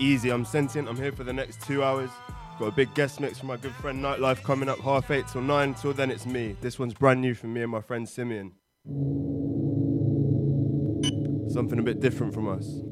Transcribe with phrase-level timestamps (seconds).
[0.00, 0.88] Easy, I'm sentient.
[0.88, 2.10] I'm here for the next two hours.
[2.58, 5.42] Got a big guest mix from my good friend Nightlife coming up half eight till
[5.42, 5.74] nine.
[5.74, 6.56] Till then, it's me.
[6.60, 8.52] This one's brand new for me and my friend Simeon.
[11.52, 12.89] Something a bit different from us.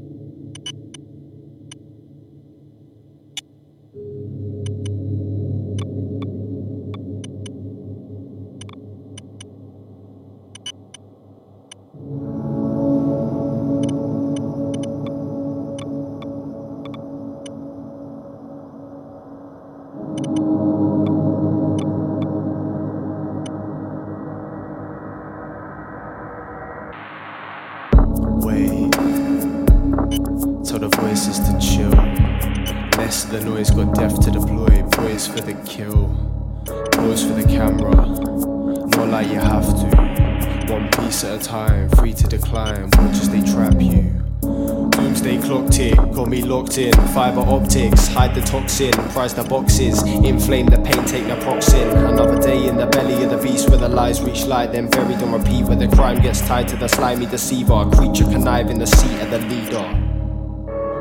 [48.39, 51.89] The toxin, prize the boxes, inflame the pain, take the proxin.
[51.89, 55.21] Another day in the belly of the beast where the lies reach light, then buried
[55.23, 57.73] on repeat where the crime gets tied to the slimy deceiver.
[57.73, 60.05] A Creature connive in the seat of the leader.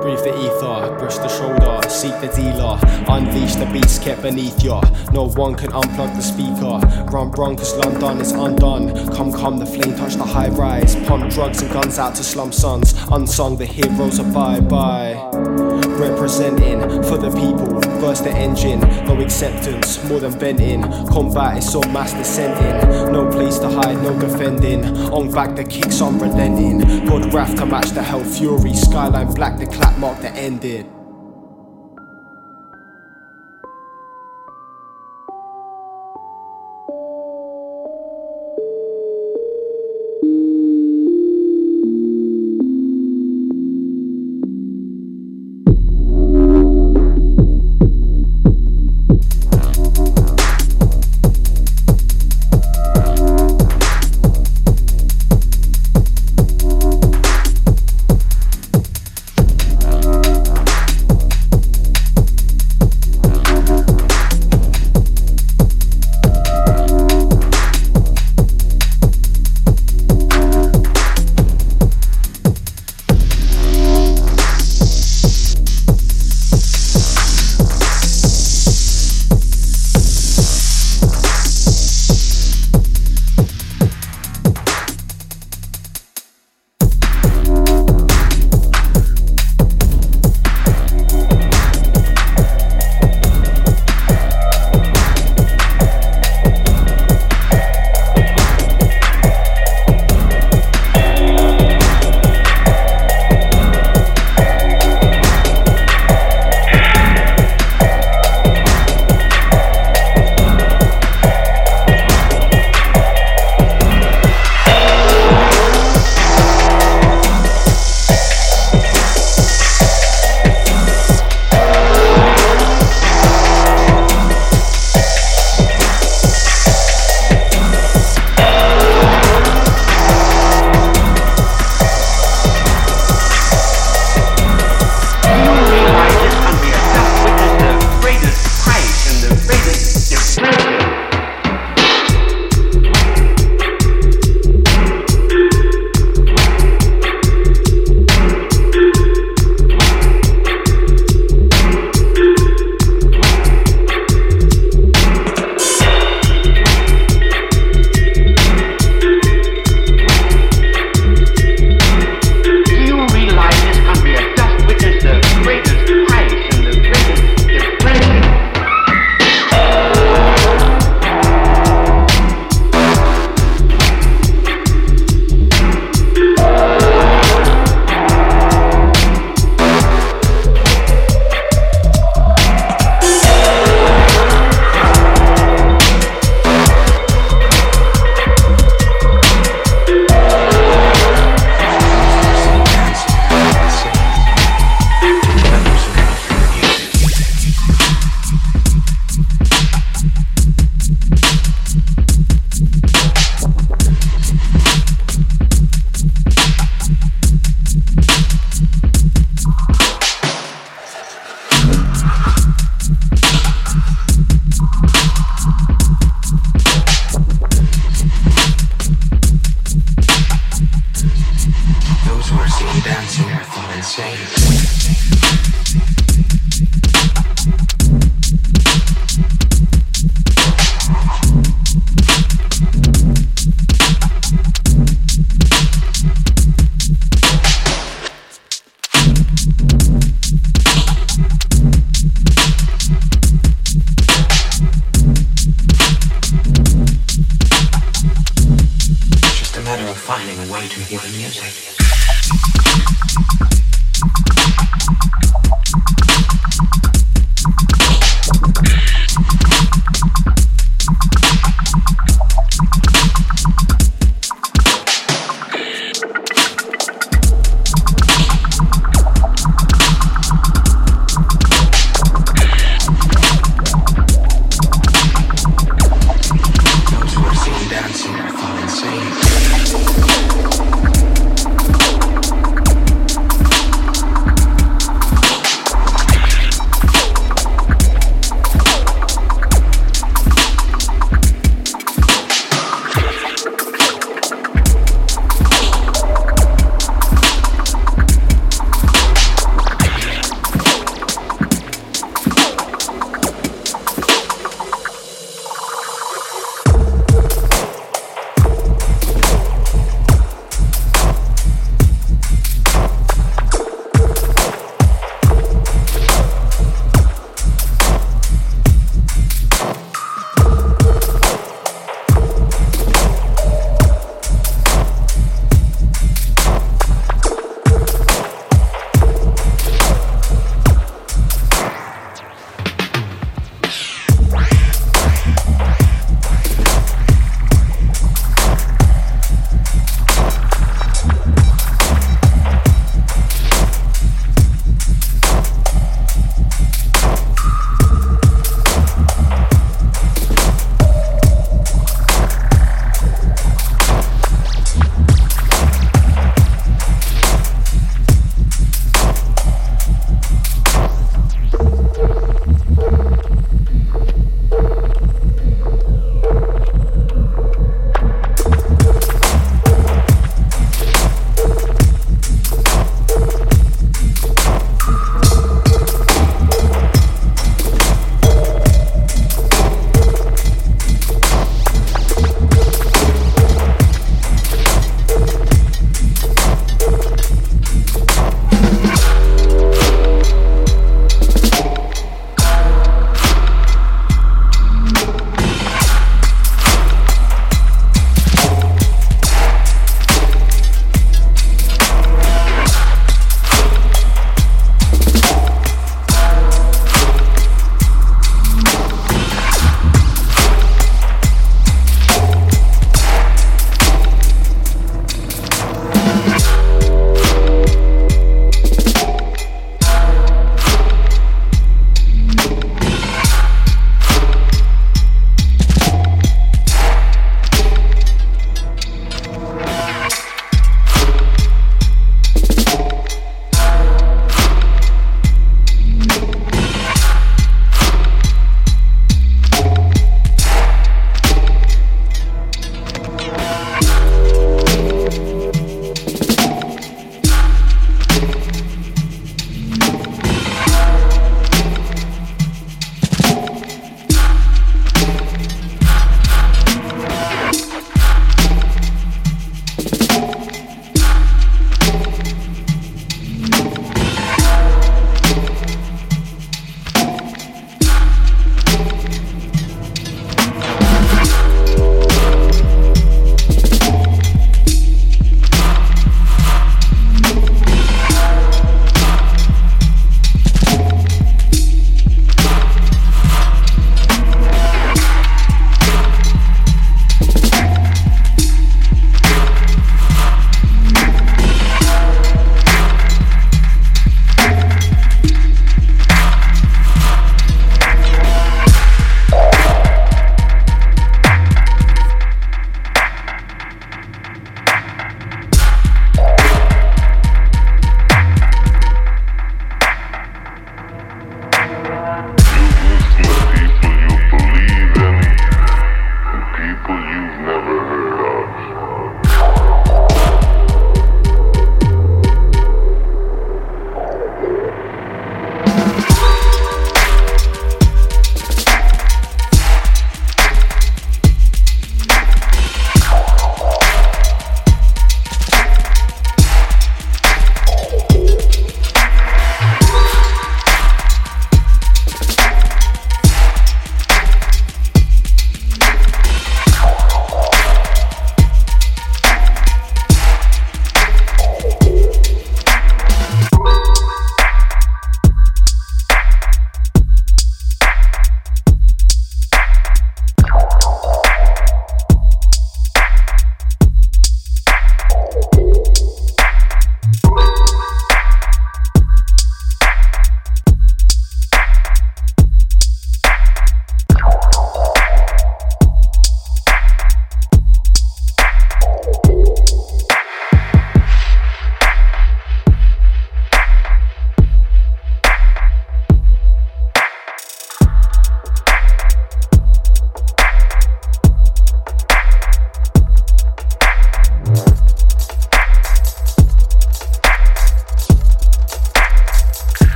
[0.00, 4.80] Breathe the ether, brush the shoulder, seek the dealer, unleash the beast kept beneath ya.
[5.12, 6.78] No one can unplug the speaker.
[7.12, 8.94] Run, run, cause London is undone.
[9.14, 10.96] Come, come, the flame touch the high rise.
[11.06, 12.94] Pump drugs and guns out to slum sons.
[13.10, 15.27] Unsung, the heroes are bye bye.
[15.98, 18.80] Representing for the people, burst the engine.
[18.80, 20.82] No acceptance, more than venting.
[21.08, 23.12] Combat is so mass descending.
[23.12, 24.84] No place to hide, no defending.
[25.12, 27.06] On back, the kicks unrelenting.
[27.06, 28.74] God wrath to match the hell fury.
[28.74, 30.97] Skyline black, the clap mark the ending.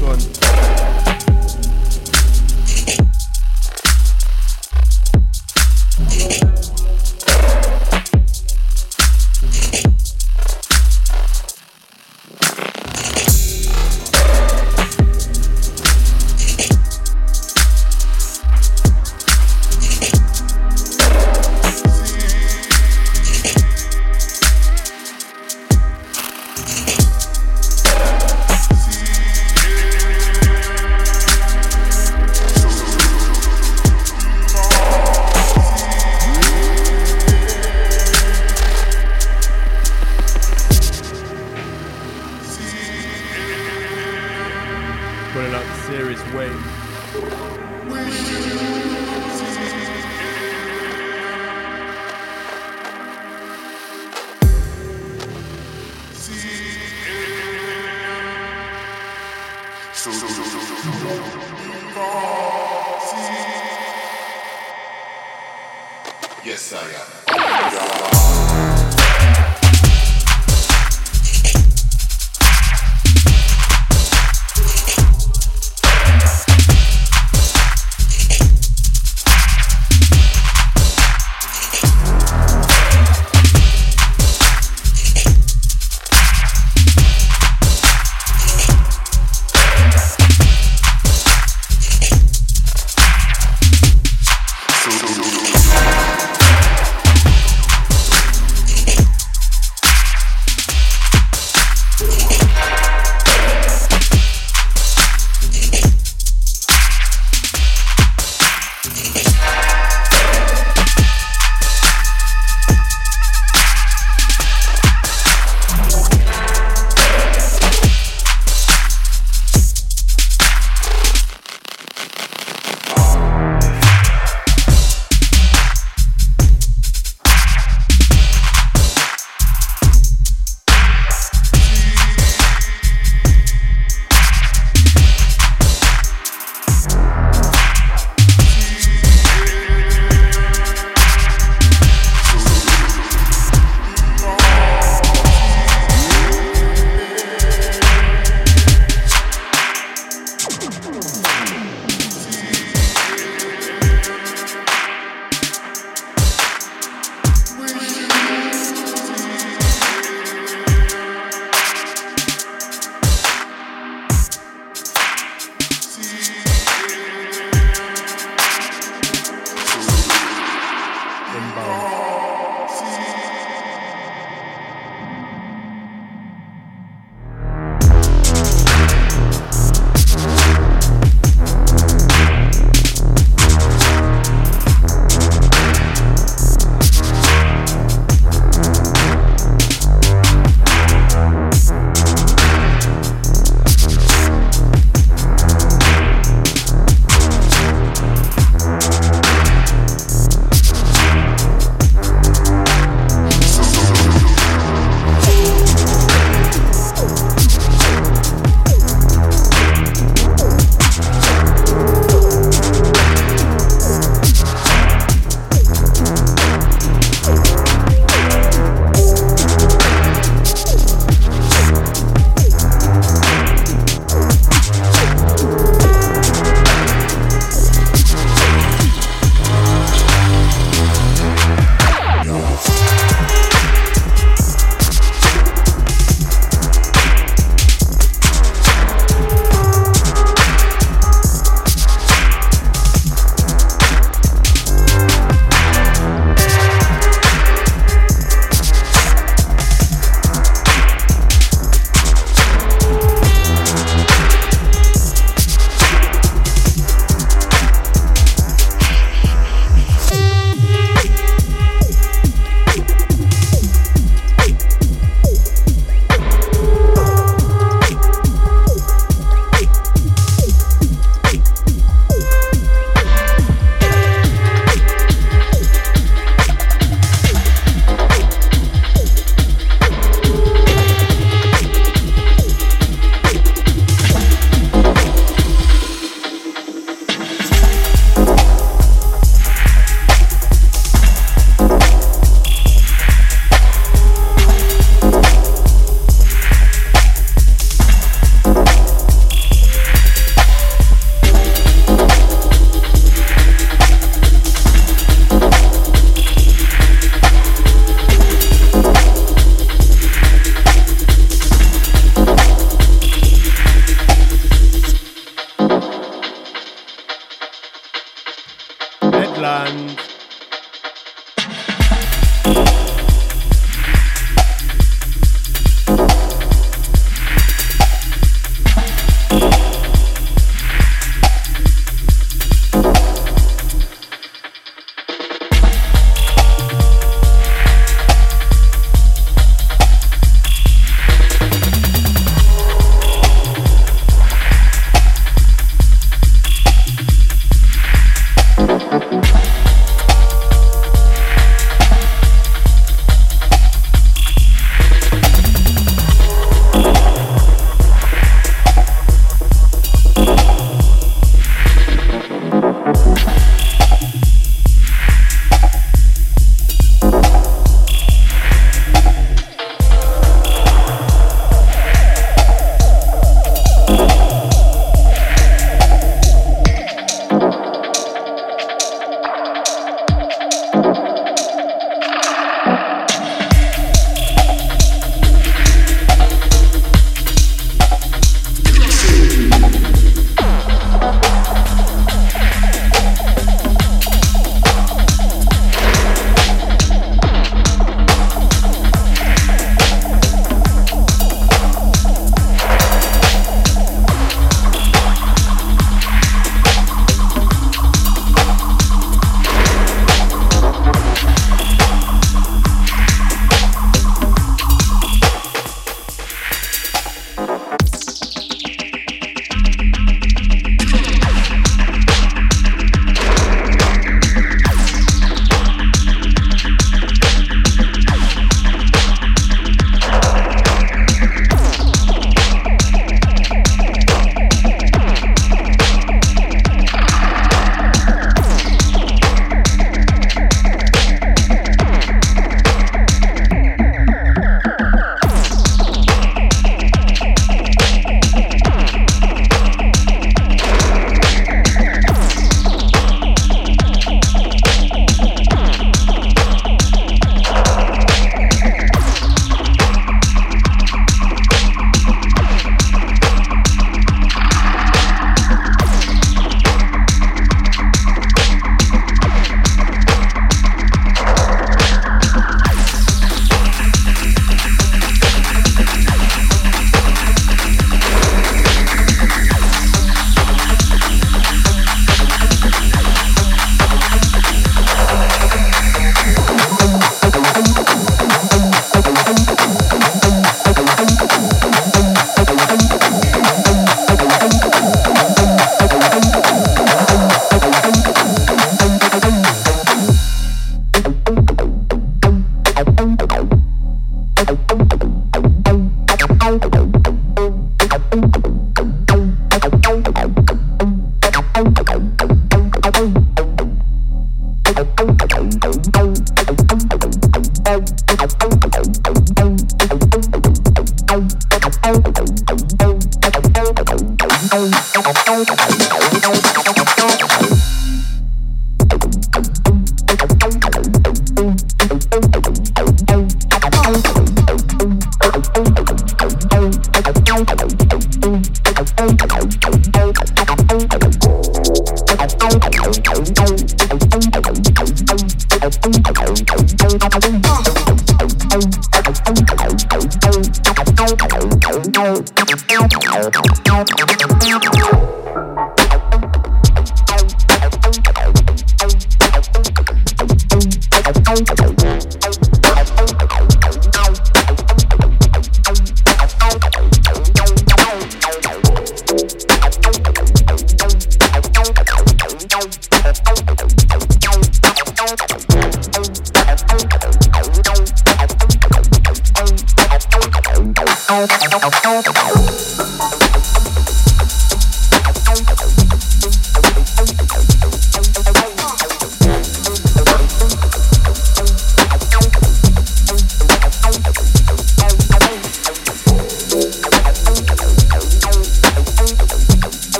[0.00, 0.41] next one.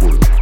[0.00, 0.39] Cool.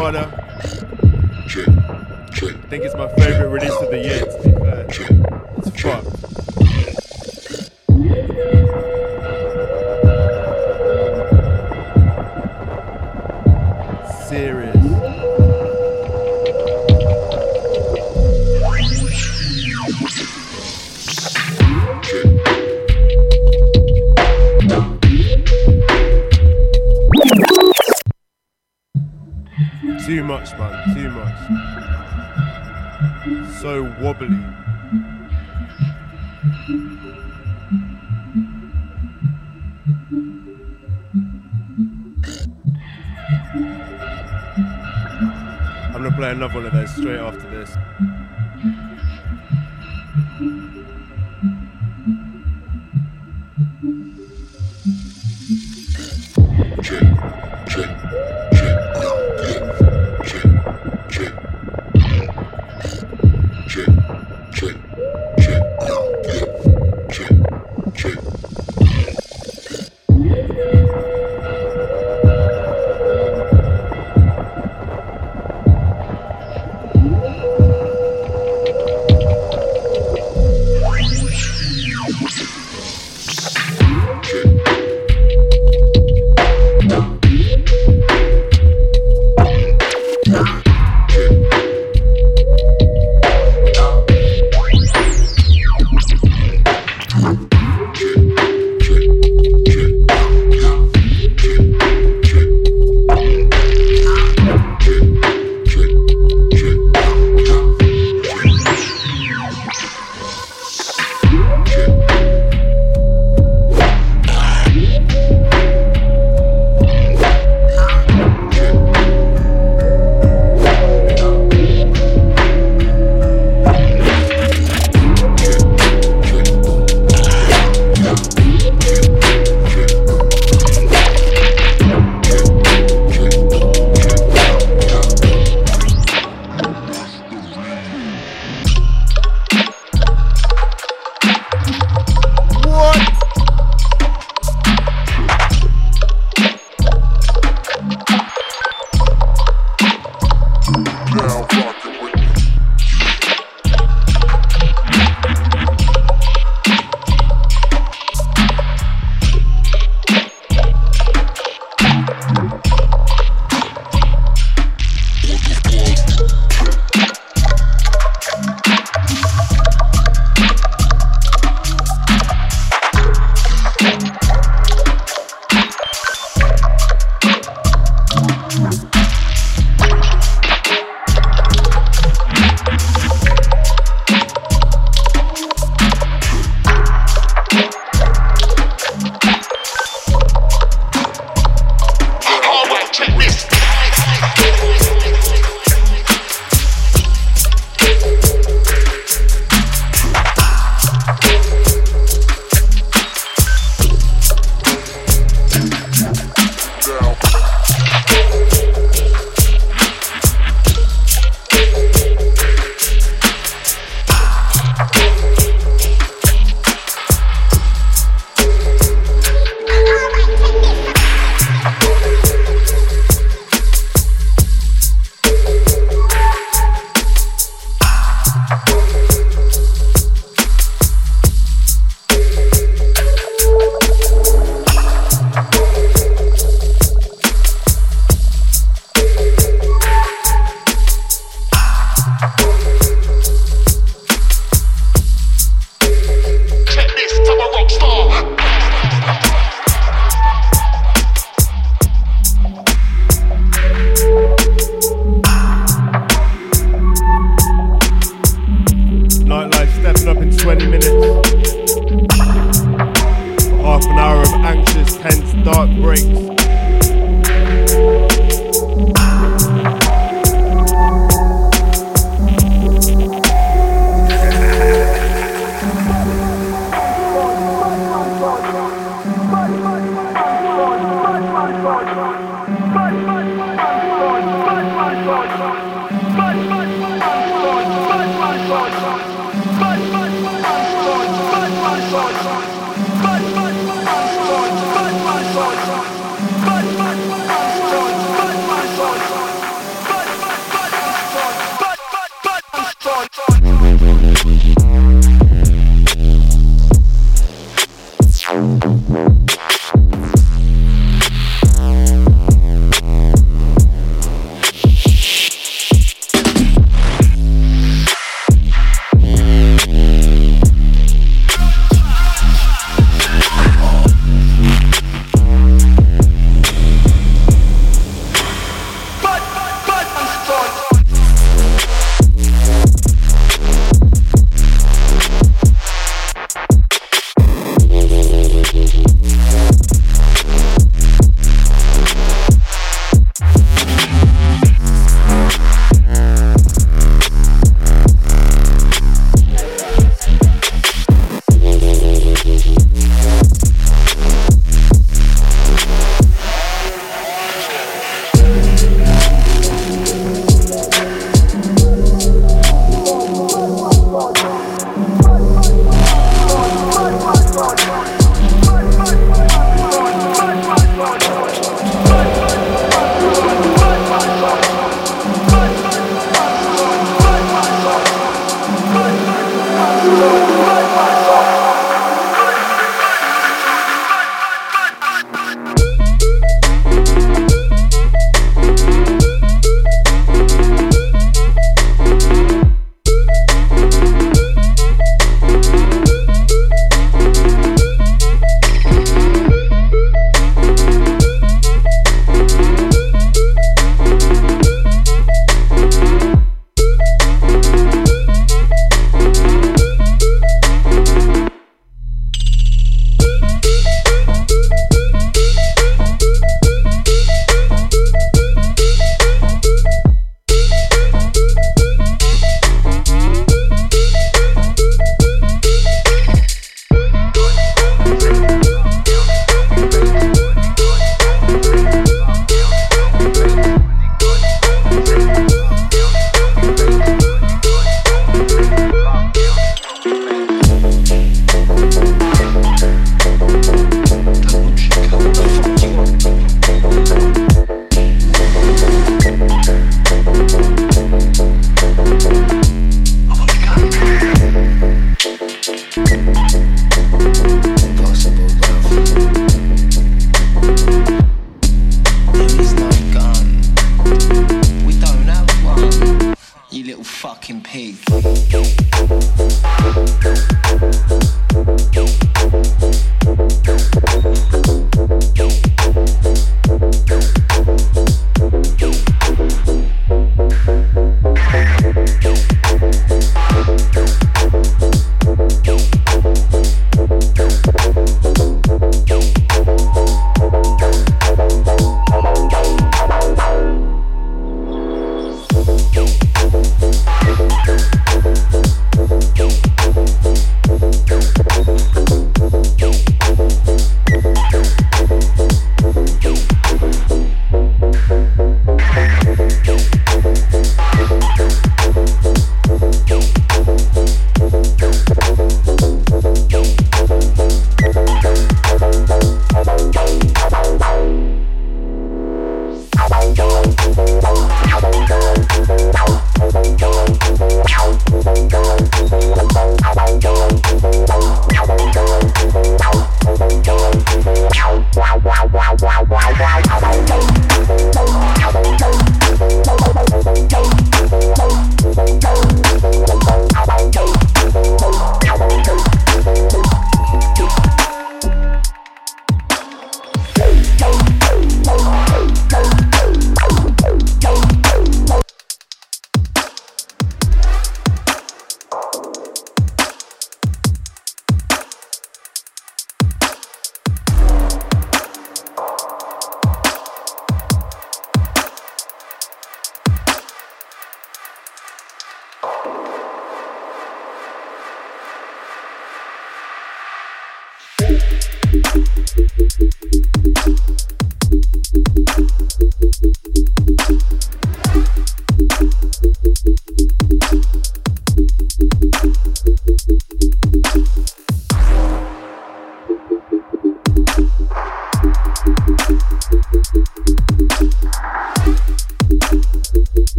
[0.00, 0.39] From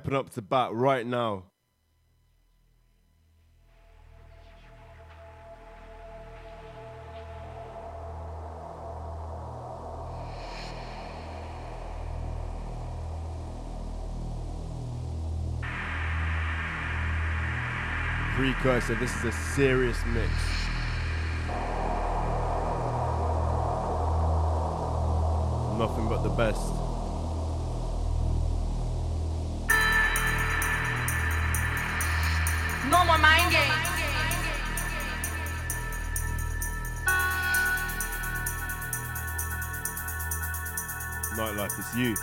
[0.00, 1.42] stepping up to bat right now.
[18.36, 20.30] Precursor, this is a serious mix.
[41.94, 42.14] You.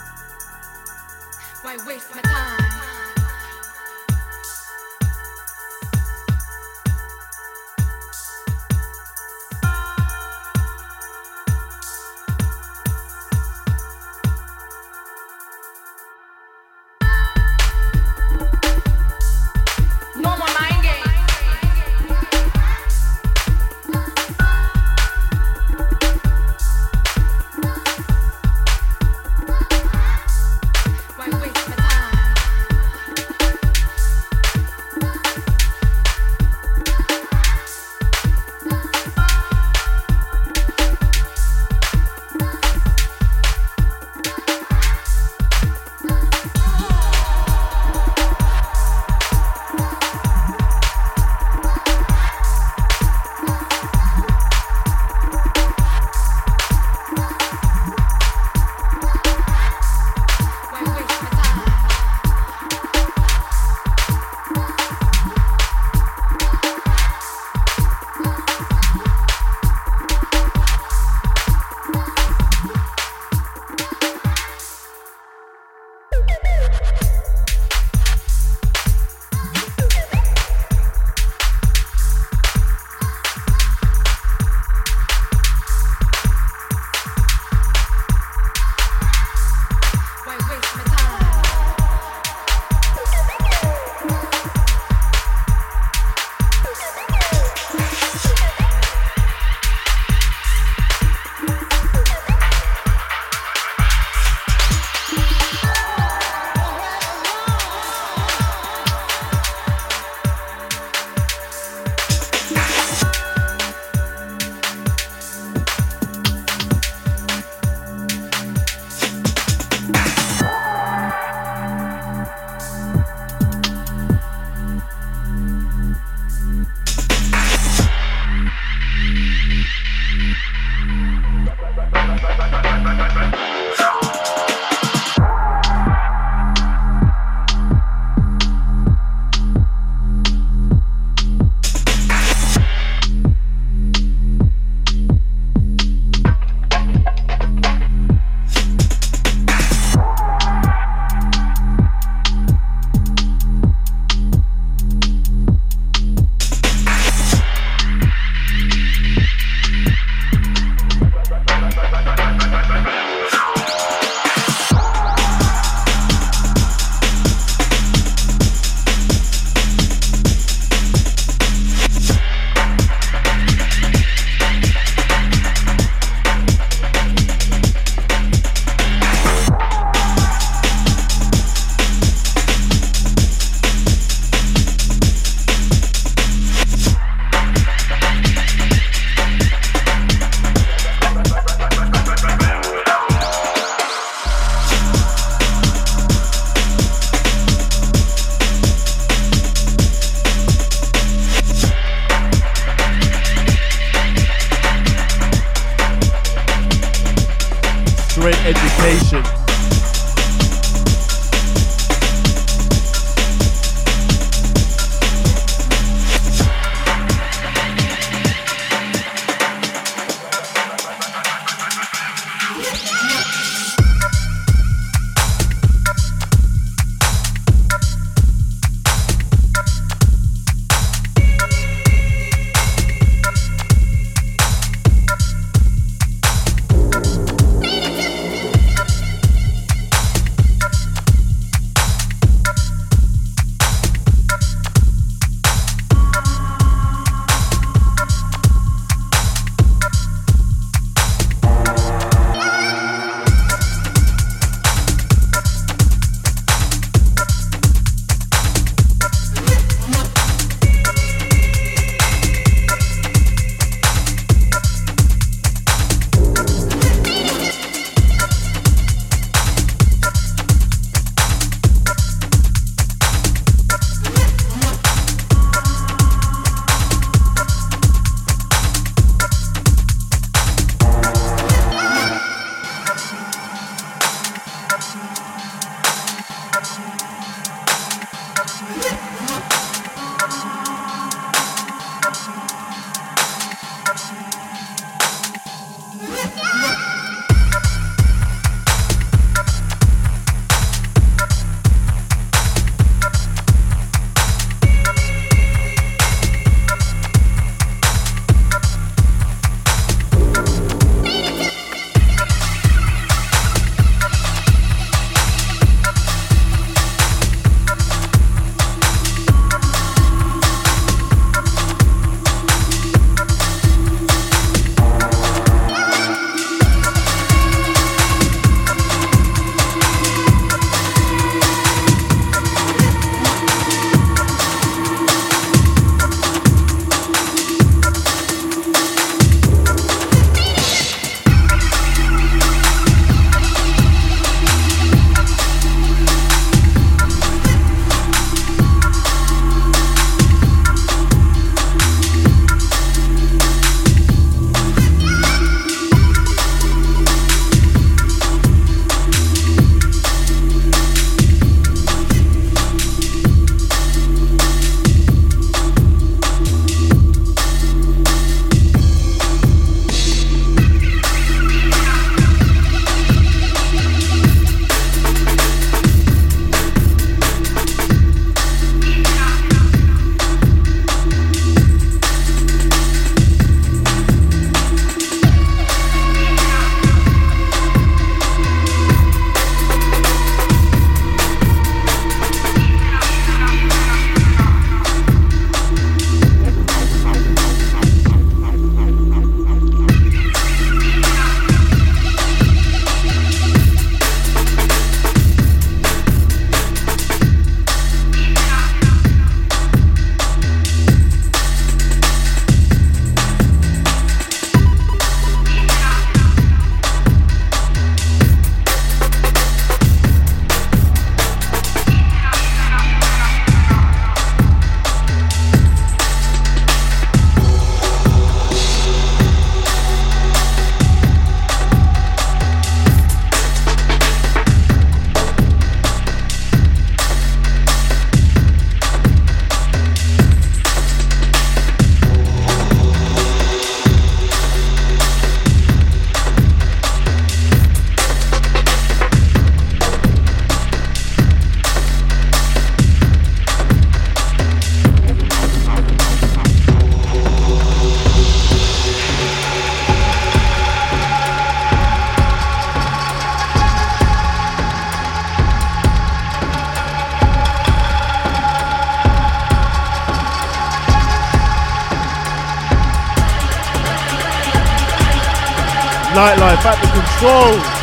[476.18, 477.77] Nightlife at the controls.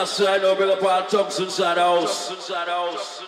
[0.00, 0.80] I bring up
[1.38, 2.28] inside the house.
[2.48, 3.19] The house.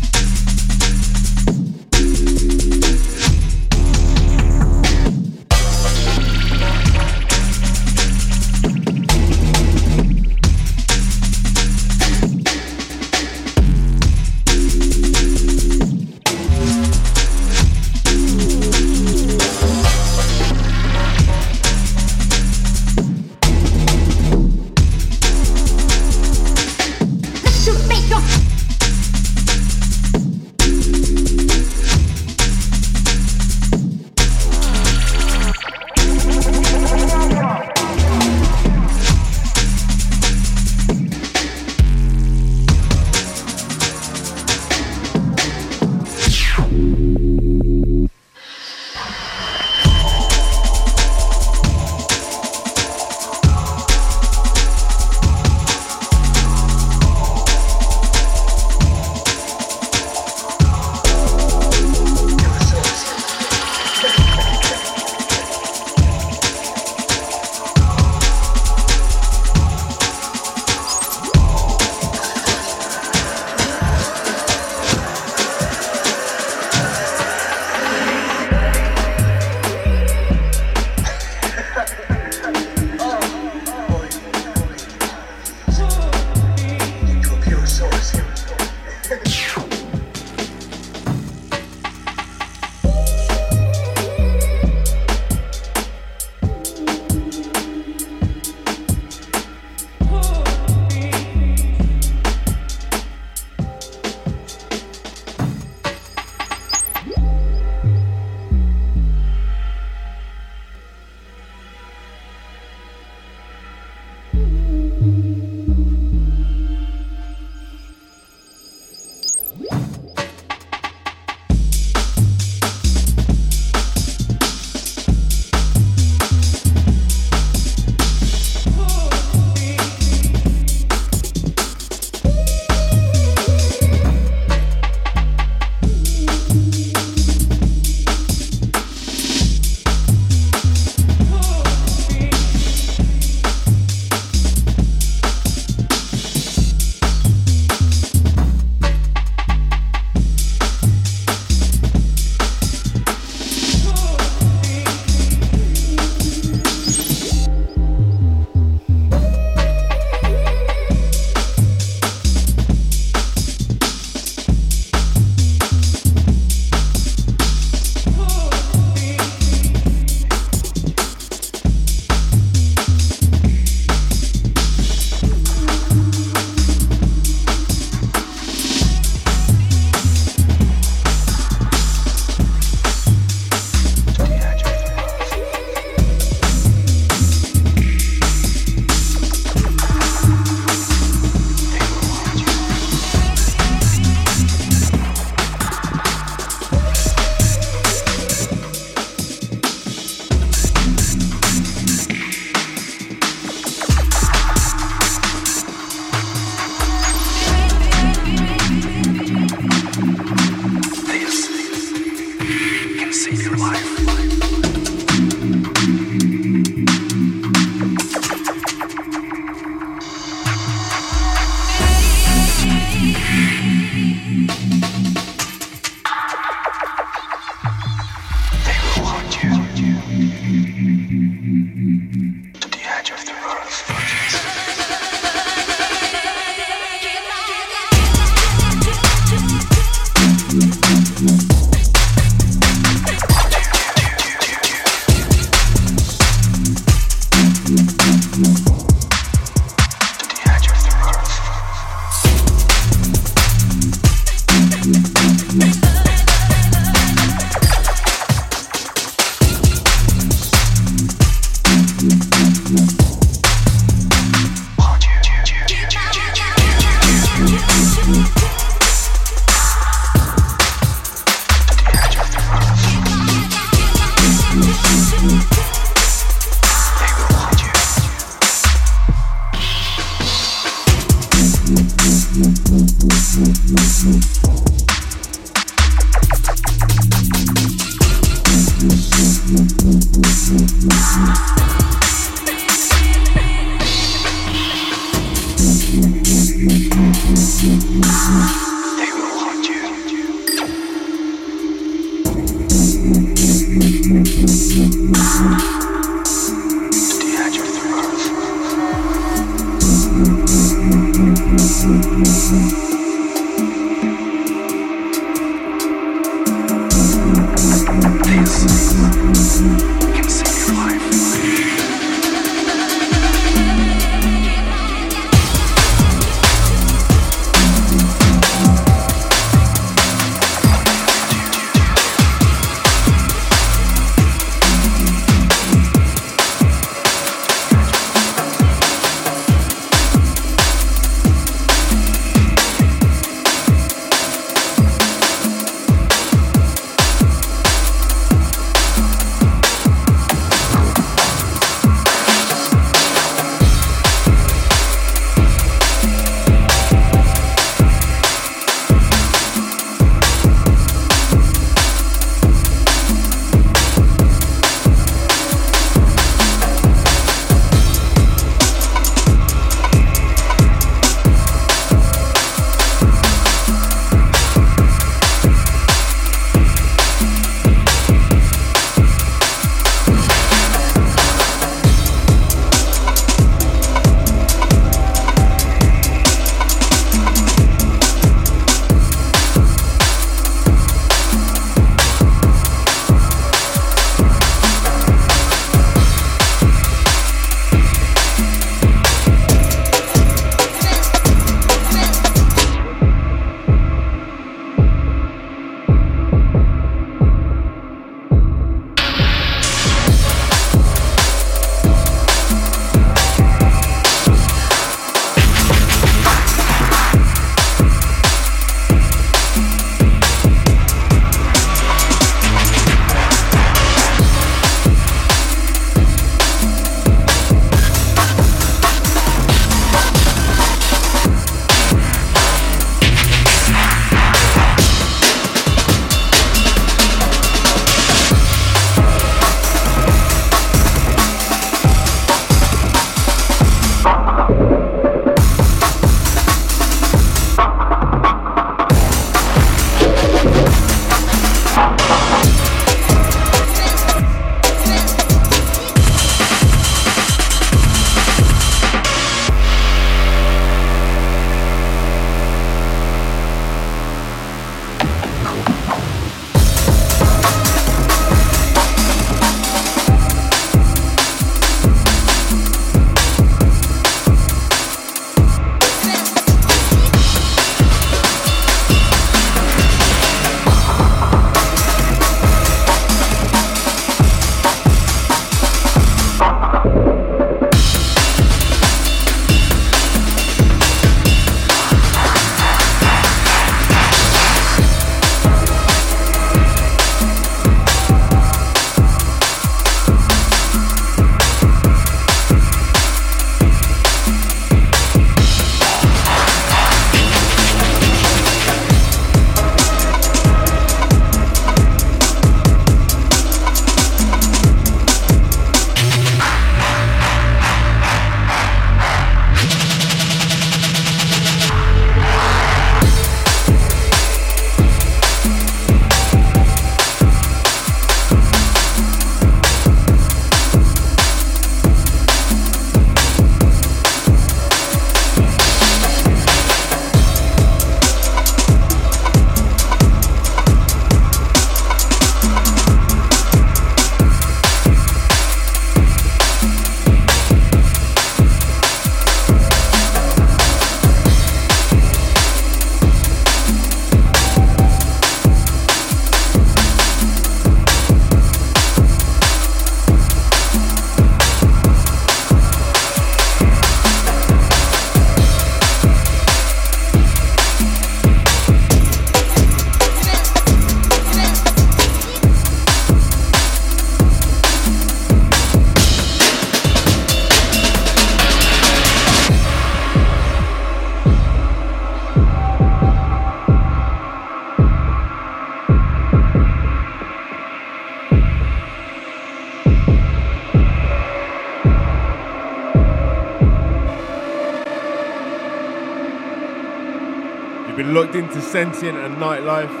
[598.71, 600.00] Sentient and nightlife.